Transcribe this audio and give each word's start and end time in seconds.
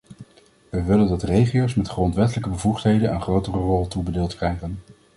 We 0.69 0.83
willen 0.83 1.07
dat 1.07 1.23
regio's 1.23 1.75
met 1.75 1.87
grondwettelijke 1.87 2.49
bevoegdheden 2.49 3.11
een 3.13 3.21
grotere 3.21 3.57
rol 3.57 3.87
toebedeeld 3.87 4.35
krijgen. 4.35 4.79